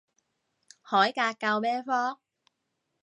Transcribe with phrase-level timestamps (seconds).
[0.81, 2.17] 海格教咩科？